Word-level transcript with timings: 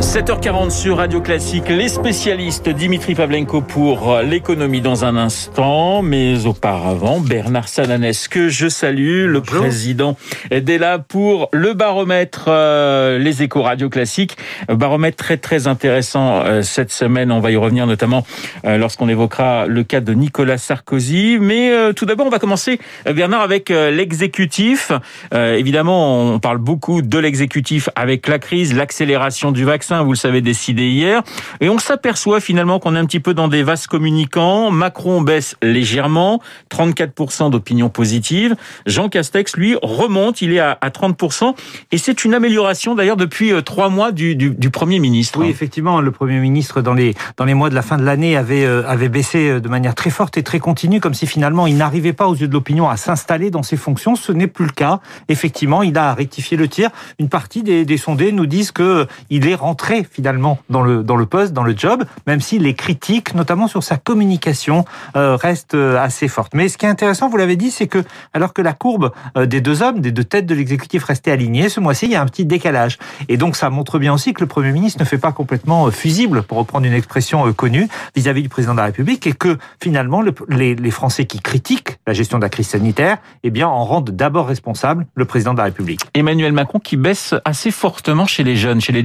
7h40 0.00 0.70
sur 0.70 0.98
Radio 0.98 1.22
Classique, 1.22 1.70
les 1.70 1.88
spécialistes 1.88 2.68
Dimitri 2.68 3.14
Pavlenko 3.14 3.62
pour 3.62 4.18
l'économie 4.22 4.82
dans 4.82 5.06
un 5.06 5.16
instant, 5.16 6.02
mais 6.02 6.44
auparavant 6.44 7.18
Bernard 7.18 7.68
Sananès 7.68 8.28
que 8.28 8.50
je 8.50 8.68
salue, 8.68 9.24
le 9.26 9.40
président 9.40 10.18
est 10.50 10.68
là 10.78 10.98
pour 10.98 11.48
le 11.52 11.72
baromètre 11.72 12.46
euh, 12.48 13.16
Les 13.18 13.42
Échos 13.42 13.62
Radio 13.62 13.88
Classique, 13.88 14.36
baromètre 14.68 15.16
très 15.16 15.38
très 15.38 15.66
intéressant 15.66 16.42
euh, 16.44 16.60
cette 16.60 16.92
semaine, 16.92 17.32
on 17.32 17.40
va 17.40 17.50
y 17.50 17.56
revenir 17.56 17.86
notamment 17.86 18.26
euh, 18.66 18.76
lorsqu'on 18.76 19.08
évoquera 19.08 19.66
le 19.66 19.82
cas 19.82 20.00
de 20.00 20.12
Nicolas 20.12 20.58
Sarkozy, 20.58 21.38
mais 21.40 21.72
tout 21.94 22.04
d'abord 22.04 22.26
on 22.26 22.30
va 22.30 22.38
commencer 22.38 22.78
Bernard 23.06 23.40
avec 23.40 23.70
l'exécutif. 23.70 24.92
évidemment, 25.32 26.34
on 26.34 26.38
parle 26.38 26.58
beaucoup 26.58 27.00
de 27.00 27.18
l'exécutif 27.18 27.88
avec 27.96 28.28
la 28.28 28.38
crise, 28.38 28.74
l'accélération 28.74 29.52
du 29.52 29.64
vaccin 29.64 29.85
vous 30.04 30.12
le 30.12 30.16
savez, 30.16 30.40
décidé 30.40 30.88
hier. 30.88 31.22
Et 31.60 31.68
on 31.68 31.78
s'aperçoit 31.78 32.40
finalement 32.40 32.78
qu'on 32.78 32.94
est 32.96 32.98
un 32.98 33.06
petit 33.06 33.20
peu 33.20 33.34
dans 33.34 33.48
des 33.48 33.62
vases 33.62 33.86
communicants. 33.86 34.70
Macron 34.70 35.20
baisse 35.20 35.56
légèrement, 35.62 36.40
34% 36.70 37.50
d'opinion 37.50 37.88
positive. 37.88 38.56
Jean 38.86 39.08
Castex, 39.08 39.56
lui, 39.56 39.76
remonte, 39.82 40.42
il 40.42 40.52
est 40.52 40.60
à 40.60 40.76
30%. 40.82 41.54
Et 41.92 41.98
c'est 41.98 42.24
une 42.24 42.34
amélioration 42.34 42.94
d'ailleurs 42.94 43.16
depuis 43.16 43.52
euh, 43.52 43.62
trois 43.62 43.88
mois 43.88 44.12
du, 44.12 44.36
du, 44.36 44.50
du, 44.50 44.70
Premier 44.70 44.98
ministre. 44.98 45.40
Oui, 45.40 45.48
effectivement, 45.48 46.00
le 46.00 46.10
Premier 46.10 46.38
ministre, 46.38 46.82
dans 46.82 46.94
les, 46.94 47.14
dans 47.36 47.44
les 47.44 47.54
mois 47.54 47.70
de 47.70 47.74
la 47.74 47.82
fin 47.82 47.96
de 47.96 48.04
l'année, 48.04 48.36
avait, 48.36 48.64
euh, 48.64 48.86
avait 48.86 49.08
baissé 49.08 49.48
euh, 49.50 49.60
de 49.60 49.68
manière 49.68 49.94
très 49.94 50.10
forte 50.10 50.36
et 50.36 50.42
très 50.42 50.58
continue, 50.58 51.00
comme 51.00 51.14
si 51.14 51.26
finalement 51.26 51.66
il 51.66 51.76
n'arrivait 51.76 52.12
pas 52.12 52.26
aux 52.26 52.34
yeux 52.34 52.48
de 52.48 52.52
l'opinion 52.52 52.88
à 52.88 52.96
s'installer 52.96 53.50
dans 53.50 53.62
ses 53.62 53.76
fonctions. 53.76 54.16
Ce 54.16 54.32
n'est 54.32 54.46
plus 54.46 54.66
le 54.66 54.72
cas. 54.72 55.00
Effectivement, 55.28 55.82
il 55.82 55.96
a 55.96 56.14
rectifié 56.14 56.56
le 56.56 56.68
tir. 56.68 56.90
Une 57.18 57.28
partie 57.28 57.62
des, 57.62 57.84
des 57.84 57.96
sondés 57.96 58.32
nous 58.32 58.46
disent 58.46 58.72
que 58.72 59.06
il 59.30 59.46
est 59.48 59.54
rentré 59.54 59.75
rentré 59.76 60.06
finalement 60.10 60.58
dans 60.70 60.82
le 60.82 61.02
dans 61.02 61.16
le 61.16 61.26
poste, 61.26 61.52
dans 61.52 61.62
le 61.62 61.76
job, 61.76 62.04
même 62.26 62.40
si 62.40 62.58
les 62.58 62.72
critiques, 62.72 63.34
notamment 63.34 63.68
sur 63.68 63.82
sa 63.82 63.98
communication, 63.98 64.86
euh, 65.16 65.36
restent 65.36 65.74
euh, 65.74 65.98
assez 66.00 66.28
fortes. 66.28 66.54
Mais 66.54 66.70
ce 66.70 66.78
qui 66.78 66.86
est 66.86 66.88
intéressant, 66.88 67.28
vous 67.28 67.36
l'avez 67.36 67.56
dit, 67.56 67.70
c'est 67.70 67.86
que 67.86 68.02
alors 68.32 68.54
que 68.54 68.62
la 68.62 68.72
courbe 68.72 69.12
euh, 69.36 69.44
des 69.44 69.60
deux 69.60 69.82
hommes, 69.82 70.00
des 70.00 70.12
deux 70.12 70.24
têtes 70.24 70.46
de 70.46 70.54
l'exécutif 70.54 71.04
restait 71.04 71.30
alignée, 71.30 71.68
ce 71.68 71.80
mois-ci, 71.80 72.06
il 72.06 72.12
y 72.12 72.14
a 72.14 72.22
un 72.22 72.26
petit 72.26 72.46
décalage. 72.46 72.96
Et 73.28 73.36
donc 73.36 73.54
ça 73.54 73.68
montre 73.68 73.98
bien 73.98 74.14
aussi 74.14 74.32
que 74.32 74.40
le 74.40 74.46
Premier 74.46 74.72
ministre 74.72 74.98
ne 75.00 75.04
fait 75.04 75.18
pas 75.18 75.32
complètement 75.32 75.90
fusible, 75.90 76.42
pour 76.42 76.56
reprendre 76.56 76.86
une 76.86 76.94
expression 76.94 77.52
connue, 77.52 77.88
vis-à-vis 78.14 78.42
du 78.42 78.48
président 78.48 78.72
de 78.72 78.78
la 78.78 78.86
République, 78.86 79.26
et 79.26 79.34
que 79.34 79.58
finalement 79.82 80.22
les, 80.48 80.74
les 80.74 80.90
Français 80.90 81.26
qui 81.26 81.40
critiquent 81.40 81.98
la 82.06 82.14
gestion 82.14 82.38
de 82.38 82.42
la 82.42 82.48
crise 82.48 82.68
sanitaire, 82.68 83.18
eh 83.42 83.50
bien 83.50 83.68
en 83.68 83.84
rendent 83.84 84.10
d'abord 84.10 84.46
responsable 84.46 85.06
le 85.14 85.26
président 85.26 85.52
de 85.52 85.58
la 85.58 85.64
République. 85.64 86.00
Emmanuel 86.14 86.52
Macron 86.52 86.78
qui 86.78 86.96
baisse 86.96 87.34
assez 87.44 87.70
fortement 87.70 88.26
chez 88.26 88.42
les 88.42 88.56
jeunes, 88.56 88.80
chez 88.80 88.92
les 88.92 89.02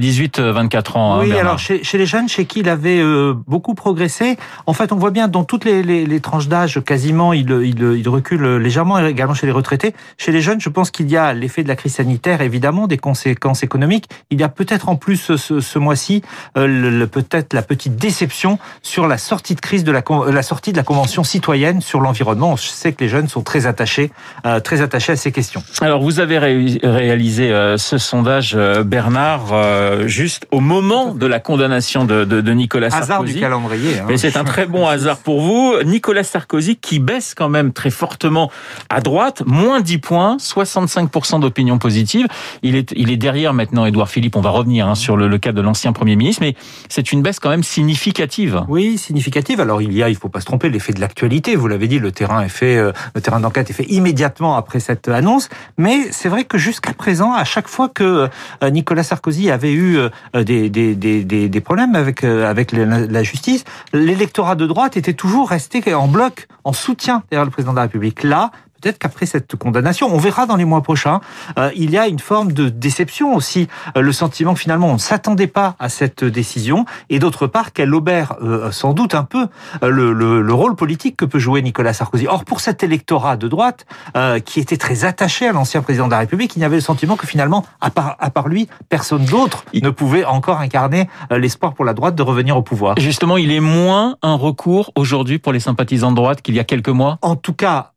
18-20 0.68 0.98
ans. 0.98 1.14
Hein, 1.14 1.20
oui, 1.22 1.32
alors 1.38 1.58
chez, 1.58 1.82
chez, 1.84 1.98
les 1.98 2.06
jeunes, 2.06 2.28
chez 2.28 2.44
qui 2.44 2.60
il 2.60 2.68
avait 2.68 3.00
euh, 3.00 3.34
beaucoup 3.46 3.74
progressé, 3.74 4.36
en 4.66 4.72
fait, 4.72 4.92
on 4.92 4.96
voit 4.96 5.10
bien 5.10 5.28
dans 5.28 5.44
toutes 5.44 5.64
les, 5.64 5.82
les, 5.82 6.06
les 6.06 6.20
tranches 6.20 6.48
d'âge, 6.48 6.80
quasiment, 6.84 7.32
il, 7.32 7.50
il, 7.50 7.82
il, 7.98 8.08
recule 8.08 8.56
légèrement, 8.56 8.98
également 8.98 9.34
chez 9.34 9.46
les 9.46 9.52
retraités. 9.52 9.94
Chez 10.18 10.32
les 10.32 10.40
jeunes, 10.40 10.60
je 10.60 10.68
pense 10.68 10.90
qu'il 10.90 11.10
y 11.10 11.16
a 11.16 11.32
l'effet 11.32 11.62
de 11.62 11.68
la 11.68 11.76
crise 11.76 11.94
sanitaire, 11.94 12.40
évidemment, 12.40 12.86
des 12.86 12.98
conséquences 12.98 13.62
économiques. 13.62 14.08
Il 14.30 14.40
y 14.40 14.44
a 14.44 14.48
peut-être 14.48 14.88
en 14.88 14.96
plus 14.96 15.36
ce, 15.36 15.60
ce 15.60 15.78
mois-ci, 15.78 16.22
euh, 16.56 17.06
peut-être 17.06 17.52
la 17.54 17.62
petite 17.62 17.96
déception 17.96 18.58
sur 18.82 19.06
la 19.06 19.18
sortie 19.18 19.54
de 19.54 19.60
crise 19.60 19.84
de 19.84 19.92
la, 19.92 20.02
la 20.30 20.42
sortie 20.42 20.72
de 20.72 20.76
la 20.76 20.82
convention 20.82 21.24
citoyenne 21.24 21.80
sur 21.80 22.00
l'environnement. 22.00 22.56
Je 22.56 22.68
sais 22.68 22.92
que 22.92 23.02
les 23.02 23.08
jeunes 23.08 23.28
sont 23.28 23.42
très 23.42 23.66
attachés, 23.66 24.10
euh, 24.46 24.60
très 24.60 24.80
attachés 24.80 25.12
à 25.12 25.16
ces 25.16 25.32
questions. 25.32 25.62
Alors, 25.80 26.02
vous 26.02 26.20
avez 26.20 26.38
réalisé 26.38 27.50
euh, 27.50 27.76
ce 27.76 27.98
sondage, 27.98 28.54
euh, 28.54 28.84
Bernard, 28.84 29.52
euh, 29.52 30.06
au 30.50 30.60
moment 30.60 31.14
de 31.14 31.26
la 31.26 31.40
condamnation 31.40 32.04
de, 32.04 32.24
de, 32.24 32.40
de 32.40 32.52
Nicolas 32.52 32.90
Sarkozy. 32.90 33.12
Hasard 33.12 33.24
du 33.24 33.40
calendrier. 33.40 33.98
Hein. 33.98 34.04
Mais 34.08 34.16
c'est 34.16 34.36
un 34.36 34.44
très 34.44 34.66
bon 34.66 34.86
hasard 34.86 35.18
pour 35.18 35.40
vous. 35.40 35.74
Nicolas 35.84 36.24
Sarkozy 36.24 36.76
qui 36.76 36.98
baisse 36.98 37.34
quand 37.34 37.48
même 37.48 37.72
très 37.72 37.90
fortement 37.90 38.50
à 38.88 39.00
droite, 39.00 39.42
moins 39.46 39.80
10 39.80 39.98
points, 39.98 40.36
65% 40.38 41.40
d'opinion 41.40 41.78
positive. 41.78 42.26
Il 42.62 42.76
est, 42.76 42.92
il 42.96 43.10
est 43.10 43.16
derrière 43.16 43.54
maintenant 43.54 43.84
Édouard 43.84 44.08
Philippe. 44.08 44.36
On 44.36 44.40
va 44.40 44.50
revenir 44.50 44.88
hein, 44.88 44.94
sur 44.94 45.16
le, 45.16 45.28
le, 45.28 45.38
cas 45.38 45.52
de 45.52 45.60
l'ancien 45.60 45.92
Premier 45.92 46.16
ministre, 46.16 46.42
mais 46.42 46.54
c'est 46.88 47.12
une 47.12 47.22
baisse 47.22 47.38
quand 47.38 47.50
même 47.50 47.62
significative. 47.62 48.62
Oui, 48.68 48.98
significative. 48.98 49.60
Alors 49.60 49.82
il 49.82 49.92
y 49.92 50.02
a, 50.02 50.08
il 50.08 50.16
faut 50.16 50.28
pas 50.28 50.40
se 50.40 50.46
tromper, 50.46 50.68
l'effet 50.70 50.92
de 50.92 51.00
l'actualité. 51.00 51.56
Vous 51.56 51.68
l'avez 51.68 51.88
dit, 51.88 51.98
le 51.98 52.12
terrain 52.12 52.42
est 52.42 52.48
fait, 52.48 52.76
euh, 52.76 52.92
le 53.14 53.20
terrain 53.20 53.40
d'enquête 53.40 53.70
est 53.70 53.74
fait 53.74 53.90
immédiatement 53.90 54.56
après 54.56 54.80
cette 54.80 55.08
annonce. 55.08 55.48
Mais 55.78 56.10
c'est 56.10 56.28
vrai 56.28 56.44
que 56.44 56.58
jusqu'à 56.58 56.92
présent, 56.92 57.32
à 57.32 57.44
chaque 57.44 57.68
fois 57.68 57.88
que 57.88 58.28
euh, 58.62 58.70
Nicolas 58.70 59.02
Sarkozy 59.02 59.50
avait 59.50 59.72
eu 59.72 59.96
euh, 59.96 60.08
des, 60.34 60.70
des, 60.70 60.94
des, 60.94 61.48
des, 61.48 61.60
problèmes 61.60 61.94
avec, 61.94 62.24
avec 62.24 62.72
la 62.72 63.22
justice, 63.22 63.64
l'électorat 63.92 64.54
de 64.54 64.66
droite 64.66 64.96
était 64.96 65.12
toujours 65.12 65.50
resté 65.50 65.94
en 65.94 66.08
bloc, 66.08 66.48
en 66.64 66.72
soutien 66.72 67.22
derrière 67.30 67.44
le 67.44 67.50
président 67.50 67.72
de 67.72 67.76
la 67.76 67.82
République. 67.82 68.22
Là, 68.22 68.50
peut-être 68.82 68.98
qu'après 68.98 69.26
cette 69.26 69.56
condamnation, 69.56 70.08
on 70.12 70.18
verra 70.18 70.46
dans 70.46 70.56
les 70.56 70.64
mois 70.64 70.82
prochains, 70.82 71.20
euh, 71.58 71.70
il 71.76 71.90
y 71.90 71.98
a 71.98 72.08
une 72.08 72.18
forme 72.18 72.52
de 72.52 72.68
déception 72.68 73.34
aussi, 73.34 73.68
euh, 73.96 74.00
le 74.00 74.12
sentiment 74.12 74.54
que 74.54 74.60
finalement 74.60 74.88
on 74.88 74.94
ne 74.94 74.98
s'attendait 74.98 75.46
pas 75.46 75.76
à 75.78 75.88
cette 75.88 76.24
décision, 76.24 76.84
et 77.08 77.18
d'autre 77.18 77.46
part 77.46 77.72
qu'elle 77.72 77.94
obère 77.94 78.34
euh, 78.42 78.70
sans 78.72 78.92
doute 78.92 79.14
un 79.14 79.24
peu 79.24 79.46
euh, 79.82 79.88
le, 79.88 80.12
le, 80.12 80.42
le, 80.42 80.54
rôle 80.54 80.74
politique 80.74 81.16
que 81.16 81.24
peut 81.24 81.38
jouer 81.38 81.62
Nicolas 81.62 81.92
Sarkozy. 81.92 82.26
Or 82.26 82.44
pour 82.44 82.60
cet 82.60 82.82
électorat 82.82 83.36
de 83.36 83.48
droite 83.48 83.86
euh, 84.16 84.40
qui 84.40 84.60
était 84.60 84.76
très 84.76 85.04
attaché 85.04 85.46
à 85.46 85.52
l'ancien 85.52 85.82
président 85.82 86.06
de 86.06 86.12
la 86.12 86.18
République, 86.18 86.56
il 86.56 86.62
y 86.62 86.64
avait 86.64 86.76
le 86.76 86.82
sentiment 86.82 87.16
que 87.16 87.26
finalement, 87.26 87.64
à 87.80 87.90
part, 87.90 88.16
à 88.18 88.30
part 88.30 88.48
lui, 88.48 88.68
personne 88.88 89.24
d'autre 89.24 89.64
ne 89.74 89.90
pouvait 89.90 90.24
encore 90.24 90.60
incarner 90.60 91.08
l'espoir 91.30 91.74
pour 91.74 91.84
la 91.84 91.92
droite 91.92 92.14
de 92.14 92.22
revenir 92.22 92.56
au 92.56 92.62
pouvoir. 92.62 92.94
Justement, 92.98 93.36
il 93.36 93.50
est 93.50 93.60
moins 93.60 94.16
un 94.22 94.34
recours 94.34 94.92
aujourd'hui 94.94 95.38
pour 95.38 95.52
les 95.52 95.60
sympathisants 95.60 96.10
de 96.10 96.16
droite 96.16 96.40
qu'il 96.40 96.54
y 96.54 96.60
a 96.60 96.64
quelques 96.64 96.88
mois? 96.88 97.18
En 97.20 97.36
tout 97.36 97.52
cas, 97.52 97.91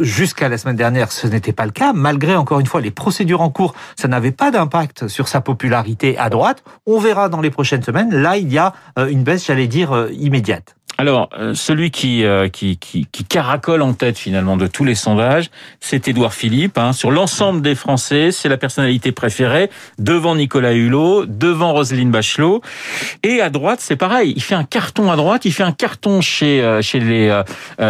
jusqu'à 0.00 0.48
la 0.48 0.58
semaine 0.58 0.76
dernière, 0.76 1.12
ce 1.12 1.26
n'était 1.26 1.52
pas 1.52 1.66
le 1.66 1.72
cas. 1.72 1.92
Malgré, 1.92 2.36
encore 2.36 2.60
une 2.60 2.66
fois, 2.66 2.80
les 2.80 2.90
procédures 2.90 3.40
en 3.40 3.50
cours, 3.50 3.74
ça 3.96 4.08
n'avait 4.08 4.32
pas 4.32 4.50
d'impact 4.50 5.08
sur 5.08 5.28
sa 5.28 5.40
popularité 5.40 6.16
à 6.18 6.30
droite. 6.30 6.62
On 6.86 6.98
verra 6.98 7.28
dans 7.28 7.40
les 7.40 7.50
prochaines 7.50 7.82
semaines. 7.82 8.14
Là, 8.14 8.36
il 8.36 8.52
y 8.52 8.58
a 8.58 8.72
euh, 8.98 9.08
une 9.08 9.22
baisse, 9.22 9.46
j'allais 9.46 9.66
dire, 9.66 9.92
euh, 9.92 10.10
immédiate. 10.12 10.76
Alors, 11.00 11.30
euh, 11.38 11.54
celui 11.54 11.90
qui, 11.90 12.24
qui, 12.52 12.76
qui, 12.76 13.06
qui, 13.10 13.24
caracole 13.24 13.80
en 13.80 13.94
tête 13.94 14.18
finalement 14.18 14.58
de 14.58 14.66
tous 14.66 14.84
les 14.84 14.94
sondages, 14.94 15.50
c'est 15.80 16.08
Édouard 16.08 16.34
Philippe. 16.34 16.76
Hein. 16.76 16.92
Sur 16.92 17.10
l'ensemble 17.10 17.62
des 17.62 17.74
Français, 17.74 18.32
c'est 18.32 18.50
la 18.50 18.58
personnalité 18.58 19.10
préférée, 19.10 19.70
devant 19.98 20.36
Nicolas 20.36 20.74
Hulot, 20.74 21.24
devant 21.24 21.72
Roselyne 21.72 22.10
Bachelot. 22.10 22.60
Et 23.22 23.40
à 23.40 23.48
droite, 23.48 23.78
c'est 23.80 23.96
pareil. 23.96 24.34
Il 24.36 24.42
fait 24.42 24.54
un 24.54 24.64
carton 24.64 25.10
à 25.10 25.16
droite, 25.16 25.46
il 25.46 25.52
fait 25.52 25.62
un 25.62 25.72
carton 25.72 26.20
chez, 26.20 26.80
chez, 26.82 27.00
les, 27.00 27.42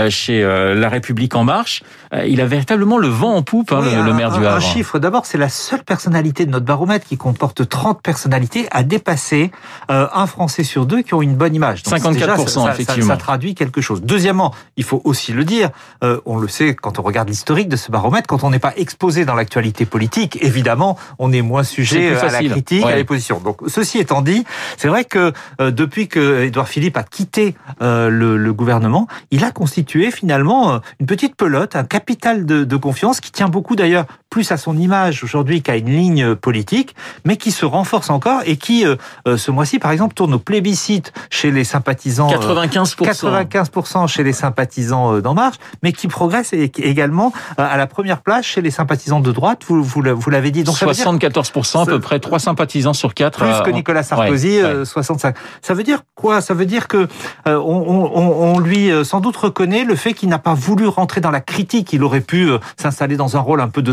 chez 0.09 0.43
La 0.43 0.89
République 0.89 1.35
En 1.35 1.43
Marche. 1.43 1.83
Il 2.27 2.41
a 2.41 2.47
véritablement 2.47 2.99
le 2.99 3.09
vent 3.09 3.35
en 3.35 3.43
poupe, 3.43 3.73
hein, 3.73 3.81
oui, 3.83 3.91
le, 3.93 3.99
un, 3.99 4.07
le, 4.07 4.13
maire 4.13 4.31
du 4.31 4.45
Havre. 4.45 4.57
Un 4.57 4.61
chiffre, 4.61 4.99
d'abord, 4.99 5.27
c'est 5.27 5.39
la 5.39 5.49
seule 5.49 5.85
personnalité 5.85 6.45
de 6.45 6.51
notre 6.51 6.67
baromètre 6.67 7.07
qui 7.07 7.17
comporte 7.17 7.69
30 7.69 8.03
personnalités 8.03 8.67
à 8.73 8.83
dépasser 8.83 9.53
euh, 9.91 10.09
un 10.13 10.27
Français 10.27 10.65
sur 10.65 10.87
deux 10.87 11.03
qui 11.03 11.15
ont 11.15 11.23
une 11.23 11.37
bonne 11.37 11.55
image. 11.55 11.83
Donc 11.85 11.95
54%, 11.95 12.13
déjà, 12.13 12.37
ça, 12.37 12.73
effectivement. 12.73 13.00
Ça, 13.00 13.00
ça, 13.03 13.17
traduit 13.17 13.55
quelque 13.55 13.81
chose. 13.81 14.03
Deuxièmement, 14.03 14.55
il 14.77 14.85
faut 14.85 15.01
aussi 15.05 15.33
le 15.33 15.45
dire, 15.45 15.71
euh, 16.05 16.21
on 16.27 16.39
le 16.39 16.49
sait 16.49 16.75
quand 16.75 16.99
on 16.99 17.03
regarde 17.03 17.29
l'historique 17.29 17.69
de 17.69 17.77
ce 17.77 17.91
baromètre, 17.91 18.27
quand 18.27 18.45
on 18.45 18.51
n'est 18.51 18.59
pas 18.59 18.73
exposé 18.77 19.25
dans 19.25 19.35
l'actualité 19.35 19.87
politique, 19.87 20.39
évidemment, 20.43 20.99
on 21.19 21.33
est 21.33 21.43
moins 21.43 21.63
sujet 21.63 22.05
est 22.05 22.17
à 22.17 22.31
la 22.31 22.43
critique, 22.43 22.85
ouais. 22.85 22.93
à 22.93 22.97
les 22.97 23.05
positions. 23.05 23.41
Donc, 23.41 23.59
ceci 23.67 23.99
étant 23.99 24.23
dit, 24.23 24.45
c'est 24.77 24.89
vrai 24.89 25.05
que 25.05 25.33
euh, 25.61 25.71
depuis 25.71 26.09
que 26.09 26.45
Édouard 26.45 26.69
Philippe 26.69 26.97
a 26.97 27.03
quitté 27.03 27.55
euh, 27.83 28.09
le, 28.09 28.37
le, 28.37 28.53
gouvernement, 28.53 29.07
il 29.31 29.45
a 29.45 29.51
constitué 29.51 30.11
finalement 30.11 30.81
une 30.99 31.07
petite 31.07 31.37
pelote, 31.37 31.77
un 31.77 31.85
capital 31.85 32.47
de, 32.47 32.65
de 32.65 32.77
confiance 32.77 33.21
qui 33.21 33.31
tient 33.33 33.49
beaucoup 33.49 33.77
d'ailleurs 33.77 34.07
plus 34.31 34.53
à 34.53 34.57
son 34.57 34.79
image 34.79 35.25
aujourd'hui 35.25 35.61
qu'à 35.61 35.77
une 35.77 35.91
ligne 35.91 36.37
politique, 36.37 36.95
mais 37.25 37.37
qui 37.37 37.51
se 37.51 37.67
renforce 37.67 38.11
encore 38.11 38.43
et 38.47 38.57
qui, 38.57 38.87
euh, 38.87 38.97
ce 39.37 39.51
mois-ci, 39.51 39.81
par 39.81 39.91
exemple, 39.91 40.15
tourne 40.15 40.35
au 40.35 40.39
plébiscite 40.39 41.13
chez 41.31 41.51
les 41.51 41.65
sympathisants. 41.65 42.29
95%. 42.29 43.05
95% 43.05 44.07
chez 44.07 44.23
les 44.23 44.33
sympathisants 44.33 45.19
d'En 45.19 45.35
Marche, 45.35 45.57
mais 45.83 45.93
qui 45.93 46.07
progresse 46.07 46.53
également 46.53 47.33
à 47.59 47.77
la 47.77 47.87
première 47.89 48.23
place 48.23 48.47
chez 48.47 48.61
les 48.61 48.71
sympathisants 48.71 49.21
de 49.21 49.33
droite, 49.33 49.65
vous, 49.69 50.31
l'avez 50.31 50.51
dit. 50.53 50.63
Donc, 50.63 50.77
74% 50.77 51.83
à 51.83 51.87
peu 51.87 51.99
près, 51.99 52.21
3 52.21 52.39
sympathisants 52.39 52.93
sur 52.93 53.15
4. 53.15 53.39
Plus 53.39 53.63
que 53.65 53.71
Nicolas 53.71 54.05
Sarkozy, 54.05 54.63
ouais, 54.63 54.75
ouais. 54.75 54.85
65. 54.85 55.35
Ça 55.61 55.75
veut 55.75 55.83
dire 55.83 56.03
quoi? 56.15 56.41
Ça 56.41 56.55
veut 56.55 56.67
dire 56.67 56.87
que 56.87 57.09
euh, 57.49 57.57
on, 57.57 58.11
on, 58.15 58.55
on, 58.55 58.59
lui 58.61 58.91
sans 59.05 59.21
doute 59.21 59.37
reconnaît 59.37 59.85
le 59.85 59.97
fait 59.97 60.15
qu'il 60.15 60.29
n'a 60.29 60.39
pas 60.39 60.55
voulu 60.55 60.87
rentrer 60.87 61.21
dans 61.21 61.31
la 61.31 61.41
critique. 61.41 61.93
Il 61.93 62.05
aurait 62.05 62.21
pu 62.21 62.51
s'installer 62.77 63.17
dans 63.17 63.37
un 63.37 63.41
rôle 63.41 63.61
un 63.61 63.69
peu 63.69 63.83
de 63.83 63.93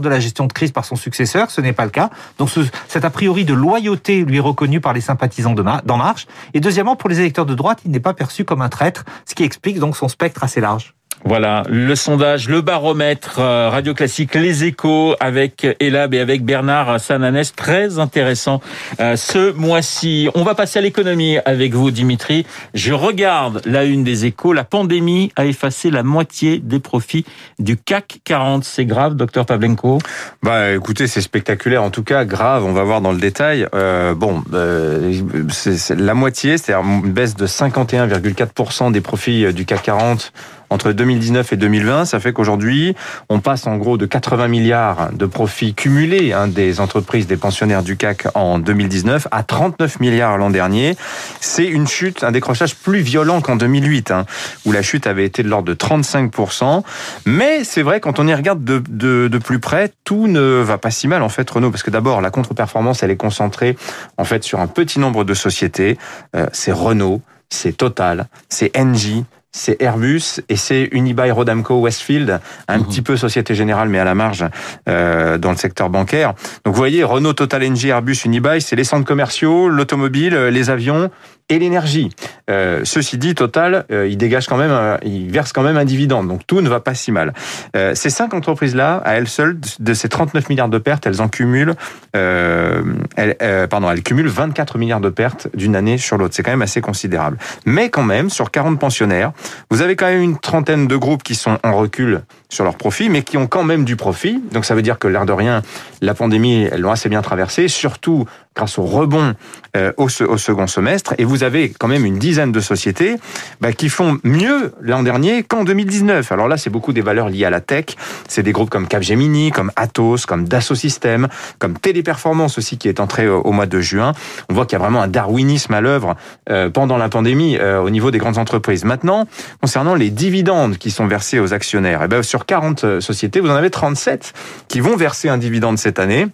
de 0.00 0.08
la 0.08 0.20
gestion 0.20 0.46
de 0.46 0.52
crise 0.52 0.72
par 0.72 0.84
son 0.84 0.96
successeur. 0.96 1.50
Ce 1.50 1.60
n'est 1.60 1.72
pas 1.72 1.84
le 1.84 1.90
cas. 1.90 2.10
Donc 2.38 2.50
ce, 2.50 2.60
cet 2.88 3.04
a 3.04 3.10
priori 3.10 3.44
de 3.44 3.54
loyauté 3.54 4.24
lui 4.24 4.36
est 4.36 4.40
reconnu 4.40 4.80
par 4.80 4.92
les 4.92 5.00
sympathisants 5.00 5.54
d'En 5.54 5.96
Marche. 5.96 6.26
Et 6.52 6.60
deuxièmement, 6.60 6.96
pour 6.96 7.08
les 7.08 7.20
électeurs 7.20 7.46
de 7.46 7.54
droite, 7.54 7.80
il 7.84 7.90
n'est 7.90 8.00
pas 8.00 8.14
perçu 8.14 8.44
comme 8.44 8.62
un 8.62 8.68
traître, 8.68 9.04
ce 9.26 9.34
qui 9.34 9.42
explique 9.42 9.78
donc 9.78 9.96
son 9.96 10.08
spectre 10.08 10.44
assez 10.44 10.60
large. 10.60 10.94
Voilà, 11.22 11.62
le 11.68 11.94
sondage, 11.94 12.48
le 12.48 12.60
baromètre 12.60 13.38
euh, 13.38 13.70
Radio 13.70 13.94
Classique, 13.94 14.34
les 14.34 14.64
échos 14.64 15.14
avec 15.20 15.66
Elab 15.80 16.12
et 16.12 16.20
avec 16.20 16.44
Bernard 16.44 17.00
Sananès, 17.00 17.54
très 17.54 17.98
intéressant 17.98 18.60
euh, 19.00 19.16
ce 19.16 19.52
mois-ci. 19.52 20.28
On 20.34 20.42
va 20.44 20.54
passer 20.54 20.80
à 20.80 20.82
l'économie 20.82 21.38
avec 21.46 21.72
vous, 21.72 21.90
Dimitri. 21.90 22.44
Je 22.74 22.92
regarde 22.92 23.62
la 23.64 23.84
une 23.84 24.04
des 24.04 24.26
échos. 24.26 24.52
La 24.52 24.64
pandémie 24.64 25.32
a 25.36 25.46
effacé 25.46 25.90
la 25.90 26.02
moitié 26.02 26.58
des 26.58 26.78
profits 26.78 27.24
du 27.58 27.76
CAC 27.78 28.18
40. 28.24 28.64
C'est 28.64 28.84
grave, 28.84 29.14
docteur 29.14 29.46
Pavlenko? 29.46 29.98
Bah, 30.42 30.72
écoutez, 30.72 31.06
c'est 31.06 31.22
spectaculaire. 31.22 31.82
En 31.82 31.90
tout 31.90 32.04
cas, 32.04 32.24
grave. 32.24 32.64
On 32.64 32.72
va 32.72 32.84
voir 32.84 33.00
dans 33.00 33.12
le 33.12 33.18
détail. 33.18 33.66
Euh, 33.74 34.14
bon, 34.14 34.42
euh, 34.52 35.12
c'est 35.50 35.98
la 35.98 36.14
moitié, 36.14 36.58
c'est-à-dire 36.58 36.86
une 36.86 37.12
baisse 37.12 37.34
de 37.34 37.46
51,4% 37.46 38.92
des 38.92 39.00
profits 39.00 39.52
du 39.54 39.64
CAC 39.64 39.84
40 39.84 40.32
entre 40.74 40.90
2019 40.90 41.52
et 41.52 41.56
2020, 41.56 42.04
ça 42.04 42.18
fait 42.18 42.32
qu'aujourd'hui, 42.32 42.96
on 43.28 43.38
passe 43.38 43.68
en 43.68 43.76
gros 43.76 43.96
de 43.96 44.06
80 44.06 44.48
milliards 44.48 45.12
de 45.12 45.24
profits 45.24 45.72
cumulés 45.72 46.32
hein, 46.32 46.48
des 46.48 46.80
entreprises, 46.80 47.28
des 47.28 47.36
pensionnaires 47.36 47.84
du 47.84 47.96
CAC 47.96 48.26
en 48.34 48.58
2019 48.58 49.28
à 49.30 49.44
39 49.44 50.00
milliards 50.00 50.36
l'an 50.36 50.50
dernier. 50.50 50.96
C'est 51.40 51.64
une 51.64 51.86
chute, 51.86 52.24
un 52.24 52.32
décrochage 52.32 52.74
plus 52.74 52.98
violent 53.02 53.40
qu'en 53.40 53.54
2008, 53.54 54.10
hein, 54.10 54.26
où 54.66 54.72
la 54.72 54.82
chute 54.82 55.06
avait 55.06 55.24
été 55.24 55.44
de 55.44 55.48
l'ordre 55.48 55.68
de 55.68 55.74
35%. 55.74 56.82
Mais 57.24 57.62
c'est 57.62 57.82
vrai, 57.82 58.00
quand 58.00 58.18
on 58.18 58.26
y 58.26 58.34
regarde 58.34 58.64
de, 58.64 58.82
de, 58.88 59.28
de, 59.28 59.38
plus 59.38 59.60
près, 59.60 59.92
tout 60.02 60.26
ne 60.26 60.40
va 60.40 60.76
pas 60.76 60.90
si 60.90 61.06
mal 61.06 61.22
en 61.22 61.28
fait, 61.28 61.48
Renault, 61.48 61.70
parce 61.70 61.84
que 61.84 61.90
d'abord, 61.90 62.20
la 62.20 62.30
contre-performance, 62.30 63.04
elle 63.04 63.12
est 63.12 63.16
concentrée 63.16 63.76
en 64.16 64.24
fait 64.24 64.42
sur 64.42 64.58
un 64.58 64.66
petit 64.66 64.98
nombre 64.98 65.22
de 65.22 65.34
sociétés. 65.34 65.98
Euh, 66.34 66.46
c'est 66.52 66.72
Renault, 66.72 67.22
c'est 67.48 67.76
Total, 67.76 68.26
c'est 68.48 68.76
Engie, 68.76 69.24
c'est 69.54 69.80
Airbus 69.80 70.40
et 70.48 70.56
c'est 70.56 70.88
Unibail 70.90 71.30
Rodamco 71.30 71.80
Westfield, 71.80 72.40
un 72.66 72.78
mmh. 72.78 72.86
petit 72.86 73.02
peu 73.02 73.16
Société 73.16 73.54
Générale 73.54 73.88
mais 73.88 74.00
à 74.00 74.04
la 74.04 74.16
marge 74.16 74.44
euh, 74.88 75.38
dans 75.38 75.50
le 75.50 75.56
secteur 75.56 75.90
bancaire. 75.90 76.34
Donc 76.64 76.74
vous 76.74 76.78
voyez, 76.78 77.04
Renault, 77.04 77.34
Total 77.34 77.64
Energy, 77.64 77.88
Airbus, 77.88 78.16
Unibail, 78.24 78.60
c'est 78.60 78.76
les 78.76 78.84
centres 78.84 79.06
commerciaux, 79.06 79.68
l'automobile, 79.68 80.34
les 80.34 80.70
avions 80.70 81.08
et 81.48 81.58
l'énergie. 81.58 82.10
Euh, 82.48 82.82
ceci 82.84 83.18
dit, 83.18 83.34
Total, 83.34 83.84
euh, 83.90 84.06
il 84.08 84.16
dégage 84.16 84.46
quand 84.46 84.56
même, 84.56 84.70
euh, 84.70 84.96
il 85.04 85.30
verse 85.30 85.52
quand 85.52 85.62
même 85.62 85.76
un 85.76 85.84
dividende, 85.84 86.28
donc 86.28 86.46
tout 86.46 86.60
ne 86.60 86.68
va 86.68 86.80
pas 86.80 86.94
si 86.94 87.12
mal. 87.12 87.34
Euh, 87.76 87.94
ces 87.94 88.10
cinq 88.10 88.32
entreprises-là, 88.32 89.02
à 89.04 89.14
elles 89.14 89.28
seules, 89.28 89.58
de 89.78 89.94
ces 89.94 90.08
39 90.08 90.48
milliards 90.48 90.68
de 90.68 90.78
pertes, 90.78 91.06
elles 91.06 91.20
en 91.20 91.28
cumulent, 91.28 91.74
euh, 92.16 92.82
elles, 93.16 93.36
pardon, 93.68 93.90
elles 93.90 94.02
cumulent 94.02 94.28
24 94.28 94.78
milliards 94.78 95.00
de 95.00 95.10
pertes 95.10 95.48
d'une 95.54 95.76
année 95.76 95.98
sur 95.98 96.16
l'autre. 96.16 96.34
C'est 96.34 96.42
quand 96.42 96.50
même 96.50 96.62
assez 96.62 96.80
considérable. 96.80 97.38
Mais 97.66 97.90
quand 97.90 98.02
même, 98.02 98.30
sur 98.30 98.50
40 98.50 98.78
pensionnaires, 98.78 99.32
vous 99.70 99.82
avez 99.82 99.96
quand 99.96 100.06
même 100.06 100.22
une 100.22 100.38
trentaine 100.38 100.86
de 100.86 100.96
groupes 100.96 101.22
qui 101.22 101.34
sont 101.34 101.58
en 101.62 101.76
recul 101.76 102.22
sur 102.48 102.64
leurs 102.64 102.76
profits, 102.76 103.08
mais 103.08 103.22
qui 103.22 103.36
ont 103.36 103.46
quand 103.46 103.64
même 103.64 103.84
du 103.84 103.96
profit. 103.96 104.42
Donc 104.52 104.64
ça 104.64 104.74
veut 104.74 104.82
dire 104.82 104.98
que 104.98 105.08
l'air 105.08 105.26
de 105.26 105.32
rien, 105.32 105.62
la 106.00 106.14
pandémie, 106.14 106.68
elles 106.70 106.80
l'ont 106.80 106.92
assez 106.92 107.08
bien 107.08 107.20
traversée, 107.20 107.68
surtout 107.68 108.26
grâce 108.54 108.78
au 108.78 108.84
rebond 108.84 109.34
euh, 109.76 109.92
au, 109.96 110.04
au, 110.04 110.38
second 110.38 110.66
semestre. 110.66 111.14
Et 111.18 111.24
vous 111.24 111.33
avez 111.42 111.70
quand 111.70 111.88
même 111.88 112.04
une 112.04 112.18
dizaine 112.18 112.52
de 112.52 112.60
sociétés 112.60 113.16
bah, 113.60 113.72
qui 113.72 113.88
font 113.88 114.18
mieux 114.22 114.72
l'an 114.80 115.02
dernier 115.02 115.42
qu'en 115.42 115.64
2019. 115.64 116.30
Alors 116.30 116.48
là, 116.48 116.56
c'est 116.56 116.70
beaucoup 116.70 116.92
des 116.92 117.00
valeurs 117.00 117.28
liées 117.28 117.44
à 117.44 117.50
la 117.50 117.60
tech. 117.60 117.86
C'est 118.28 118.42
des 118.42 118.52
groupes 118.52 118.70
comme 118.70 118.86
Capgemini, 118.86 119.50
comme 119.50 119.72
Atos, 119.76 120.26
comme 120.26 120.46
Dassault 120.46 120.74
Systèmes, 120.74 121.28
comme 121.58 121.78
Téléperformance 121.78 122.58
aussi 122.58 122.78
qui 122.78 122.88
est 122.88 123.00
entré 123.00 123.28
au, 123.28 123.52
mois 123.52 123.66
de 123.66 123.80
juin. 123.80 124.12
On 124.48 124.54
voit 124.54 124.66
qu'il 124.66 124.78
y 124.78 124.80
a 124.80 124.84
vraiment 124.84 125.02
un 125.02 125.08
darwinisme 125.08 125.74
à 125.74 125.80
l'œuvre 125.80 126.14
euh, 126.50 126.70
pendant 126.70 126.98
la 126.98 127.08
pandémie 127.08 127.56
euh, 127.58 127.80
au 127.80 127.90
niveau 127.90 128.10
des 128.10 128.18
grandes 128.18 128.38
entreprises. 128.38 128.84
Maintenant, 128.84 129.26
concernant 129.60 129.94
les 129.94 130.10
dividendes 130.10 130.78
qui 130.78 130.90
sont 130.90 131.06
versés 131.06 131.40
aux 131.40 131.52
actionnaires, 131.52 132.02
eh 132.04 132.08
ben 132.08 132.22
sur 132.22 132.46
40 132.46 133.00
sociétés, 133.00 133.40
vous 133.40 133.50
en 133.50 133.56
avez 133.56 133.70
37 133.70 134.32
qui 134.68 134.80
vont 134.80 134.96
verser 134.96 135.28
un 135.28 135.38
dividende 135.38 135.78
cette 135.78 135.98
année. 135.98 136.28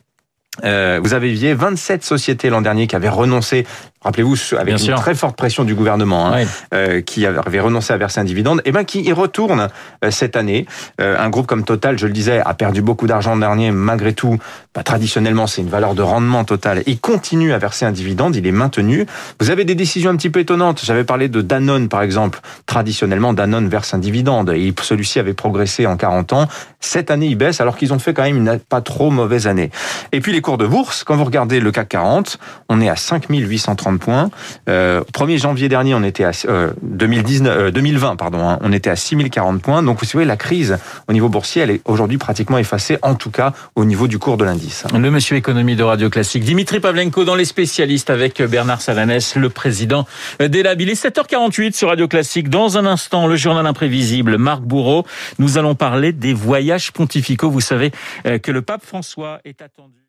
Euh, 0.64 1.00
vous 1.02 1.16
vié 1.18 1.54
27 1.54 2.04
sociétés 2.04 2.50
l'an 2.50 2.60
dernier 2.60 2.86
qui 2.86 2.96
avaient 2.96 3.08
renoncé 3.08 3.66
rappelez-vous, 4.02 4.36
avec 4.58 4.80
une 4.80 4.94
très 4.94 5.14
forte 5.14 5.36
pression 5.36 5.64
du 5.64 5.74
gouvernement, 5.74 6.32
hein, 6.32 6.44
euh, 6.72 7.00
qui 7.02 7.26
avait 7.26 7.60
renoncé 7.60 7.92
à 7.92 7.98
verser 7.98 8.20
un 8.20 8.24
dividende, 8.24 8.62
et 8.64 8.72
ben 8.72 8.84
qui 8.84 9.02
y 9.02 9.12
retourne 9.12 9.68
euh, 10.04 10.10
cette 10.10 10.36
année. 10.36 10.66
Euh, 11.00 11.18
un 11.18 11.28
groupe 11.28 11.46
comme 11.46 11.64
Total, 11.64 11.98
je 11.98 12.06
le 12.06 12.12
disais, 12.12 12.40
a 12.40 12.54
perdu 12.54 12.80
beaucoup 12.80 13.06
d'argent 13.06 13.32
l'an 13.32 13.38
dernier, 13.38 13.70
malgré 13.70 14.14
tout, 14.14 14.38
bah, 14.74 14.82
traditionnellement, 14.82 15.46
c'est 15.46 15.60
une 15.60 15.68
valeur 15.68 15.94
de 15.94 16.02
rendement 16.02 16.44
total. 16.44 16.82
Il 16.86 16.98
continue 16.98 17.52
à 17.52 17.58
verser 17.58 17.84
un 17.84 17.92
dividende, 17.92 18.36
il 18.36 18.46
est 18.46 18.52
maintenu. 18.52 19.06
Vous 19.38 19.50
avez 19.50 19.64
des 19.64 19.74
décisions 19.74 20.10
un 20.10 20.16
petit 20.16 20.30
peu 20.30 20.40
étonnantes. 20.40 20.80
J'avais 20.82 21.04
parlé 21.04 21.28
de 21.28 21.42
Danone, 21.42 21.88
par 21.88 22.02
exemple. 22.02 22.40
Traditionnellement, 22.66 23.34
Danone 23.34 23.68
verse 23.68 23.92
un 23.92 23.98
dividende, 23.98 24.50
et 24.50 24.72
celui-ci 24.80 25.18
avait 25.18 25.34
progressé 25.34 25.86
en 25.86 25.96
40 25.96 26.32
ans. 26.32 26.48
Cette 26.80 27.10
année, 27.10 27.26
il 27.26 27.36
baisse, 27.36 27.60
alors 27.60 27.76
qu'ils 27.76 27.92
ont 27.92 27.98
fait 27.98 28.14
quand 28.14 28.22
même 28.22 28.36
une 28.36 28.58
pas 28.58 28.80
trop 28.80 29.10
mauvaise 29.10 29.46
année. 29.46 29.70
Et 30.12 30.20
puis 30.20 30.32
les 30.32 30.40
cours 30.40 30.56
de 30.56 30.66
bourse, 30.66 31.04
quand 31.04 31.16
vous 31.16 31.24
regardez 31.24 31.60
le 31.60 31.70
CAC 31.70 31.90
40, 31.90 32.38
on 32.68 32.80
est 32.80 32.88
à 32.88 32.96
5830 32.96 33.89
points. 33.98 34.30
Euh, 34.68 35.02
1er 35.12 35.38
janvier 35.38 35.68
dernier, 35.68 35.94
on 35.94 36.02
était 36.02 36.24
à 36.24 36.32
euh, 36.46 36.72
2019, 36.82 37.72
2020, 37.72 38.12
euh, 38.12 38.16
pardon, 38.16 38.48
hein, 38.48 38.58
on 38.62 38.72
était 38.72 38.90
à 38.90 38.96
6040 38.96 39.62
points. 39.62 39.82
Donc 39.82 39.98
vous 40.00 40.06
savez, 40.06 40.24
la 40.24 40.36
crise 40.36 40.78
au 41.08 41.12
niveau 41.12 41.28
boursier, 41.28 41.62
elle 41.62 41.70
est 41.70 41.80
aujourd'hui 41.84 42.18
pratiquement 42.18 42.58
effacée, 42.58 42.98
en 43.02 43.14
tout 43.14 43.30
cas 43.30 43.52
au 43.74 43.84
niveau 43.84 44.06
du 44.06 44.18
cours 44.18 44.36
de 44.36 44.44
l'indice. 44.44 44.84
Le 44.92 45.10
monsieur 45.10 45.36
économie 45.36 45.76
de 45.76 45.82
Radio 45.82 46.10
Classique, 46.10 46.44
Dimitri 46.44 46.80
Pavlenko 46.80 47.24
dans 47.24 47.34
les 47.34 47.44
spécialistes 47.44 48.10
avec 48.10 48.42
Bernard 48.42 48.80
Salanès, 48.80 49.36
le 49.36 49.48
président 49.48 50.06
d'Elab. 50.38 50.80
Il 50.80 50.90
est 50.90 51.02
7h48 51.02 51.72
sur 51.74 51.88
Radio 51.88 52.08
Classique. 52.08 52.48
Dans 52.48 52.78
un 52.78 52.86
instant, 52.86 53.26
le 53.26 53.36
journal 53.36 53.66
imprévisible, 53.66 54.38
Marc 54.38 54.62
Bourreau. 54.62 55.04
Nous 55.38 55.58
allons 55.58 55.74
parler 55.74 56.12
des 56.12 56.34
voyages 56.34 56.92
pontificaux. 56.92 57.50
Vous 57.50 57.60
savez 57.60 57.92
euh, 58.26 58.38
que 58.38 58.50
le 58.50 58.62
pape 58.62 58.84
François 58.84 59.40
est 59.44 59.62
attendu. 59.62 60.00